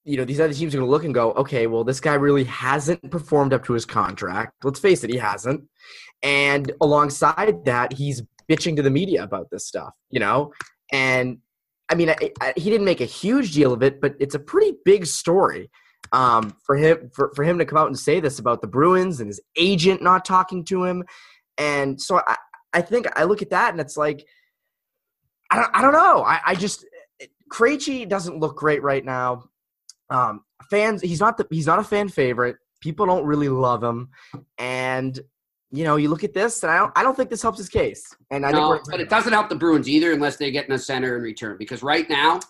[0.04, 2.14] you know, these other teams are going to look and go, okay, well, this guy
[2.14, 4.54] really hasn't performed up to his contract.
[4.64, 5.64] Let's face it, he hasn't.
[6.22, 10.52] And alongside that, he's bitching to the media about this stuff, you know?
[10.92, 11.38] And
[11.90, 14.38] I mean, I, I, he didn't make a huge deal of it, but it's a
[14.38, 15.70] pretty big story
[16.12, 19.20] um, for him for, for him to come out and say this about the Bruins
[19.20, 21.04] and his agent not talking to him
[21.58, 22.36] and so I,
[22.72, 24.26] I think I look at that and it's like,
[25.50, 26.22] I don't, I don't know.
[26.22, 26.84] I, I just,
[27.52, 29.44] Krejci doesn't look great right now.
[30.10, 32.56] Um, fans, he's not the, he's not a fan favorite.
[32.80, 34.10] People don't really love him.
[34.58, 35.18] And,
[35.70, 37.68] you know, you look at this, and I don't, I don't think this helps his
[37.68, 38.04] case.
[38.30, 40.78] And I no, but it doesn't help the Bruins either unless they get in a
[40.78, 41.56] center in return.
[41.58, 42.40] Because right now,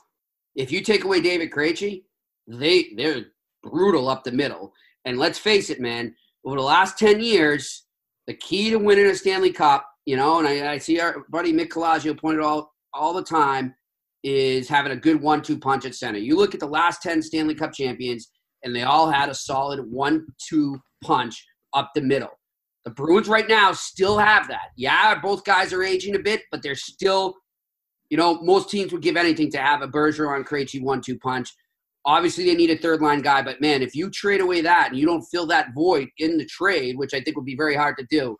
[0.54, 2.04] if you take away David Krejci,
[2.46, 3.26] they they're
[3.62, 4.74] brutal up the middle.
[5.04, 6.14] And let's face it, man,
[6.44, 7.83] over the last ten years,
[8.26, 11.52] the key to winning a Stanley Cup, you know, and I, I see our buddy
[11.52, 13.74] Mick Colageo pointed all all the time,
[14.22, 16.18] is having a good one-two punch at center.
[16.18, 18.30] You look at the last ten Stanley Cup champions,
[18.62, 22.30] and they all had a solid one-two punch up the middle.
[22.84, 24.68] The Bruins right now still have that.
[24.76, 27.34] Yeah, both guys are aging a bit, but they're still,
[28.10, 31.52] you know, most teams would give anything to have a Bergeron, Krejci one-two punch.
[32.06, 34.98] Obviously, they need a third line guy, but man, if you trade away that and
[34.98, 37.96] you don't fill that void in the trade, which I think would be very hard
[37.98, 38.36] to do,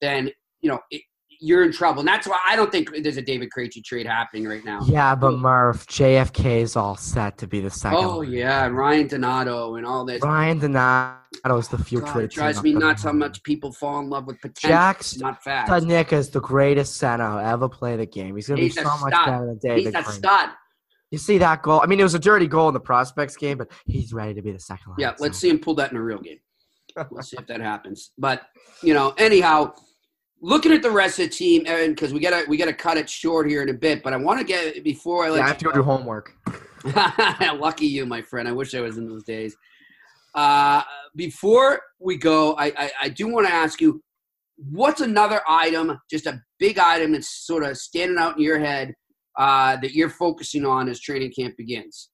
[0.00, 1.02] then you know it,
[1.42, 2.00] you're in trouble.
[2.00, 4.80] And that's why I don't think there's a David Krejci trade happening right now.
[4.86, 7.98] Yeah, but Murph, JFK is all set to be the second.
[8.00, 10.22] Oh yeah, and Ryan Donato and all this.
[10.22, 12.06] Ryan Donato is the future.
[12.06, 15.42] God, it drives me nuts how much people fall in love with potential, Jack not
[15.42, 15.68] fact.
[15.68, 18.36] Studnicka is the greatest center ever play the game.
[18.36, 19.96] He's gonna He's be so much better than David.
[19.96, 20.50] He's a stud.
[21.12, 21.80] You see that goal?
[21.82, 24.40] I mean, it was a dirty goal in the prospects game, but he's ready to
[24.40, 24.96] be the second line.
[24.98, 26.38] Yeah, let's see him pull that in a real game.
[27.10, 28.10] Let's see if that happens.
[28.18, 28.42] But
[28.82, 29.72] you know, anyhow,
[30.42, 33.08] looking at the rest of the team, and because we gotta we gotta cut it
[33.08, 34.02] short here in a bit.
[34.02, 36.34] But I want to get before I let yeah, I have to go do homework.
[37.58, 38.48] Lucky you, my friend.
[38.48, 39.56] I wish I was in those days.
[40.34, 40.82] Uh,
[41.14, 44.02] before we go, I, I, I do want to ask you,
[44.56, 48.94] what's another item, just a big item that's sort of standing out in your head
[49.38, 52.10] uh, that you're focusing on as training camp begins?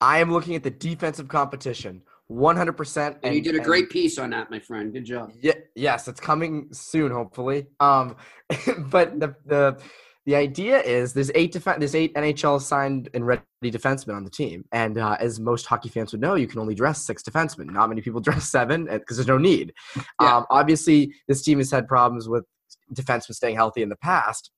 [0.00, 2.02] I am looking at the defensive competition.
[2.30, 5.52] 100% and, and you did a great piece on that my friend good job yeah
[5.76, 8.16] yes it's coming soon hopefully um
[8.90, 9.80] but the the
[10.26, 14.30] the idea is there's eight def- there's eight NHL signed and ready defensemen on the
[14.30, 17.66] team, and uh, as most hockey fans would know, you can only dress six defensemen.
[17.66, 19.72] Not many people dress seven because there's no need.
[20.20, 20.38] Yeah.
[20.38, 22.44] Um, obviously, this team has had problems with
[22.92, 24.50] defensemen staying healthy in the past,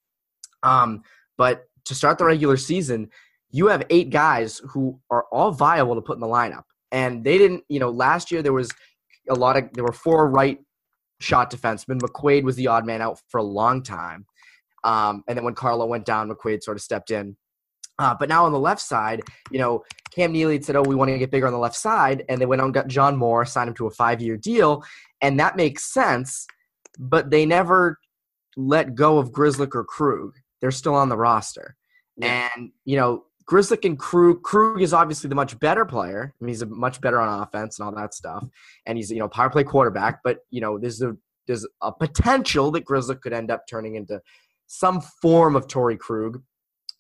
[0.63, 1.03] um,
[1.39, 3.09] but to start the regular season,
[3.51, 7.39] you have eight guys who are all viable to put in the lineup, and they
[7.39, 7.65] didn't.
[7.69, 8.71] You know, last year there was
[9.31, 10.59] a lot of there were four right
[11.21, 12.01] shot defensemen.
[12.01, 14.27] McQuaid was the odd man out for a long time.
[14.85, 17.37] Um, and then when Carlo went down, McQuaid sort of stepped in.
[17.99, 21.11] Uh, but now on the left side, you know, Cam Neely said, "Oh, we want
[21.11, 23.45] to get bigger on the left side," and they went out and got John Moore,
[23.45, 24.85] signed him to a five-year deal,
[25.21, 26.47] and that makes sense.
[26.99, 27.99] But they never
[28.57, 30.35] let go of Grzelcyk or Krug.
[30.61, 31.77] They're still on the roster,
[32.17, 32.49] yeah.
[32.57, 34.43] and you know, Grzelcyk and Krug.
[34.43, 36.35] Krug is obviously the much better player.
[36.41, 38.45] I mean, he's a much better on offense and all that stuff,
[38.87, 40.21] and he's you know power play quarterback.
[40.23, 41.17] But you know, there's a
[41.47, 44.21] there's a potential that Grzelcyk could end up turning into
[44.67, 46.43] some form of Torey Krug.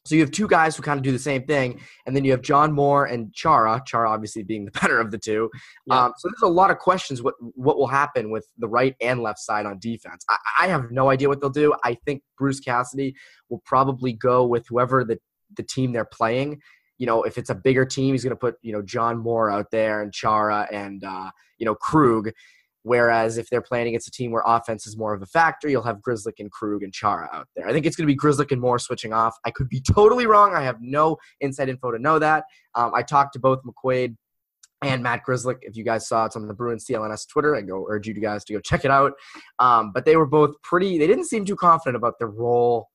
[0.09, 2.31] So you have two guys who kind of do the same thing, and then you
[2.31, 3.83] have John Moore and Chara.
[3.87, 5.51] Chara obviously being the better of the two.
[5.87, 6.05] Yeah.
[6.05, 9.23] Um, so there's a lot of questions what what will happen with the right and
[9.23, 10.25] left side on defense.
[10.31, 11.75] I, I have no idea what they'll do.
[11.85, 13.15] I think Bruce Cassidy
[13.51, 15.19] will probably go with whoever the
[15.57, 16.63] the team they're playing.
[16.97, 19.51] You know, if it's a bigger team, he's going to put you know John Moore
[19.51, 22.31] out there and Chara and uh, you know Krug.
[22.89, 25.83] Whereas if they're playing against a team where offense is more of a factor, you'll
[25.83, 27.69] have Grzelcyk and Krug and Chara out there.
[27.69, 29.37] I think it's going to be Grzelcyk and Moore switching off.
[29.45, 30.55] I could be totally wrong.
[30.55, 32.45] I have no inside info to know that.
[32.75, 34.17] Um, I talked to both McQuaid
[34.83, 35.59] and Matt Grzelcyk.
[35.63, 38.45] If you guys saw it on the Bruins CLNS Twitter, I go urge you guys
[38.45, 39.13] to go check it out.
[39.59, 40.99] Um, but they were both pretty.
[40.99, 42.89] They didn't seem too confident about their role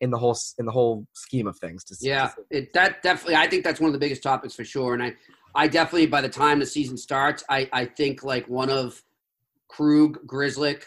[0.00, 1.84] in the whole in the whole scheme of things.
[1.84, 3.36] To, yeah, it, that definitely.
[3.36, 4.94] I think that's one of the biggest topics for sure.
[4.94, 5.14] And I,
[5.54, 9.02] I definitely by the time the season starts, I I think like one of
[9.74, 10.82] Krug, Grzelcyk,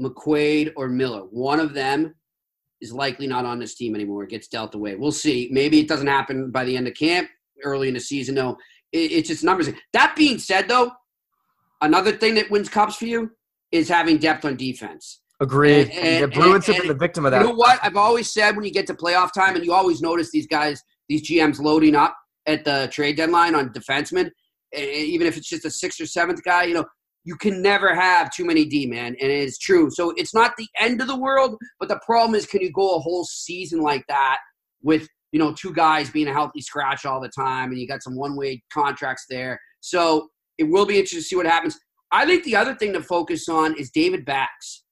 [0.00, 1.22] McQuaid, or Miller.
[1.30, 2.14] One of them
[2.80, 4.24] is likely not on this team anymore.
[4.24, 4.94] It gets dealt away.
[4.94, 5.48] We'll see.
[5.50, 7.28] Maybe it doesn't happen by the end of camp,
[7.64, 8.34] early in the season.
[8.34, 8.56] though.
[8.92, 9.68] it, it's just numbers.
[9.92, 10.92] That being said, though,
[11.80, 13.30] another thing that wins cups for you
[13.72, 15.20] is having depth on defense.
[15.40, 15.88] Agreed.
[15.88, 17.40] And, and, the Bruins have been the victim of that.
[17.40, 17.80] You know what?
[17.82, 20.80] I've always said when you get to playoff time, and you always notice these guys,
[21.08, 22.16] these GMs loading up
[22.46, 24.30] at the trade deadline on defensemen,
[24.76, 26.64] even if it's just a sixth or seventh guy.
[26.64, 26.84] You know,
[27.24, 29.90] you can never have too many D man, and it is true.
[29.90, 32.96] So it's not the end of the world, but the problem is, can you go
[32.96, 34.38] a whole season like that
[34.82, 38.02] with you know two guys being a healthy scratch all the time, and you got
[38.02, 39.60] some one way contracts there.
[39.80, 41.78] So it will be interesting to see what happens.
[42.10, 44.84] I think the other thing to focus on is David Backes.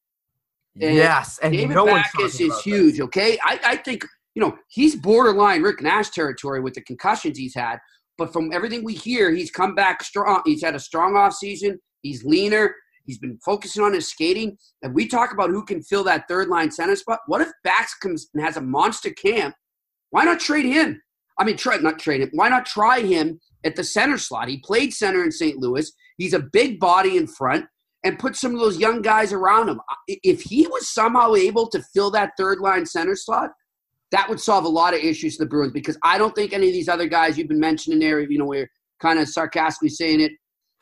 [0.80, 3.00] And yes, and David no is huge.
[3.00, 7.54] Okay, I, I think you know he's borderline Rick Nash territory with the concussions he's
[7.54, 7.78] had.
[8.16, 10.42] But from everything we hear, he's come back strong.
[10.44, 11.80] He's had a strong off season.
[12.02, 12.74] He's leaner.
[13.04, 14.56] He's been focusing on his skating.
[14.82, 17.20] And we talk about who can fill that third line center spot.
[17.26, 19.54] What if Backes comes and has a monster camp?
[20.10, 21.00] Why not trade him?
[21.38, 22.30] I mean, try not trade him.
[22.32, 24.48] Why not try him at the center slot?
[24.48, 25.58] He played center in St.
[25.58, 25.90] Louis.
[26.18, 27.64] He's a big body in front
[28.04, 29.80] and put some of those young guys around him.
[30.06, 33.50] If he was somehow able to fill that third line center slot,
[34.12, 36.66] that would solve a lot of issues for the Bruins because I don't think any
[36.66, 40.20] of these other guys you've been mentioning there, you know, we're kind of sarcastically saying
[40.20, 40.32] it,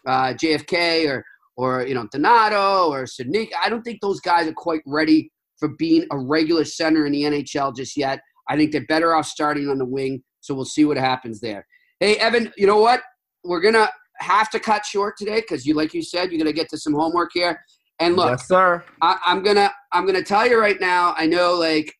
[0.08, 1.24] uh, JFK or
[1.56, 3.50] or you know Donato or Sydney.
[3.62, 7.22] I don't think those guys are quite ready for being a regular center in the
[7.22, 8.20] NHL just yet.
[8.48, 10.22] I think they're better off starting on the wing.
[10.40, 11.66] So we'll see what happens there.
[12.00, 13.02] Hey Evan, you know what?
[13.44, 13.90] We're gonna
[14.20, 16.94] have to cut short today because you, like you said, you're gonna get to some
[16.94, 17.60] homework here.
[18.00, 18.84] And look, yes, sir.
[19.02, 21.14] I, I'm gonna I'm gonna tell you right now.
[21.16, 21.92] I know like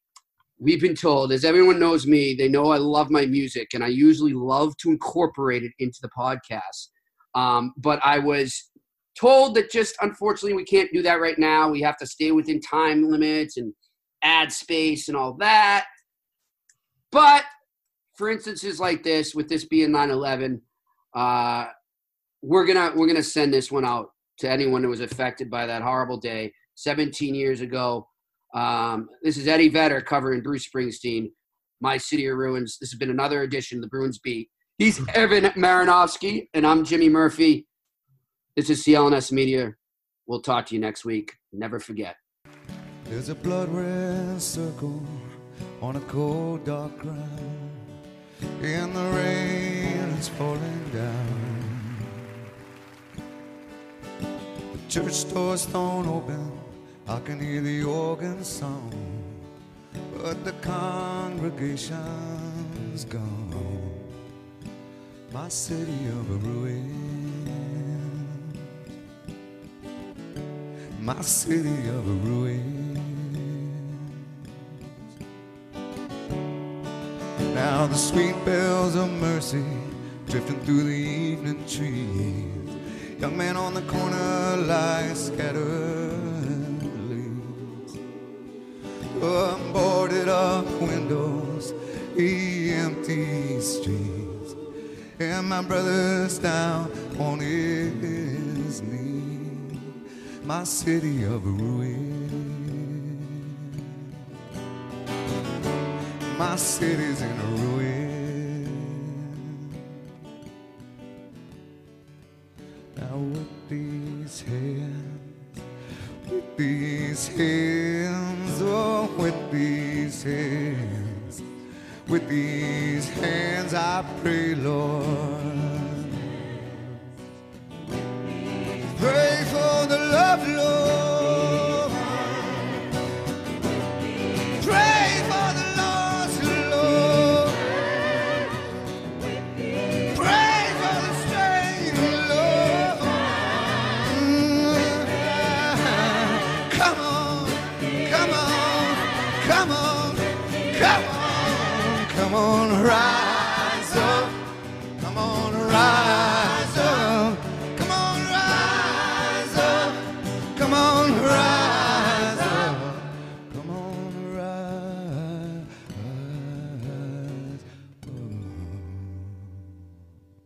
[0.60, 3.88] we've been told, as everyone knows me, they know I love my music, and I
[3.88, 6.88] usually love to incorporate it into the podcast.
[7.34, 8.70] Um, but I was
[9.18, 11.70] told that just unfortunately we can't do that right now.
[11.70, 13.72] We have to stay within time limits and
[14.22, 15.86] ad space and all that.
[17.10, 17.44] But
[18.16, 20.60] for instances like this, with this being 9/11,
[21.14, 21.66] uh,
[22.42, 25.82] we're gonna we're gonna send this one out to anyone who was affected by that
[25.82, 28.06] horrible day 17 years ago.
[28.54, 31.30] Um, this is Eddie Vedder covering Bruce Springsteen,
[31.80, 32.78] My City of Ruins.
[32.80, 34.48] This has been another edition of the Bruins Beat.
[34.78, 37.66] He's Evan Marinofsky, and I'm Jimmy Murphy.
[38.54, 39.74] This is CLNS Media.
[40.28, 41.34] We'll talk to you next week.
[41.52, 42.14] Never forget.
[43.02, 45.02] There's a blood red circle
[45.82, 47.70] on a cold, dark ground.
[48.40, 52.06] The rain, falling down.
[54.20, 56.52] The church door's open.
[57.08, 58.92] I can hear the organ song,
[60.18, 63.67] but the congregation's gone
[65.32, 66.88] my city of a ruin,
[71.00, 72.94] my city of a ruin.
[77.54, 79.64] Now the sweet bells of mercy
[80.26, 83.20] drifting through the evening trees.
[83.20, 87.98] Young man on the corner lie scattered leaves.
[89.20, 91.74] Unboarded up windows,
[92.16, 94.17] empty streets.
[95.20, 99.80] And my brother's down on his knee.
[100.44, 101.98] My city of ruin.
[106.38, 107.87] My city's in ruin.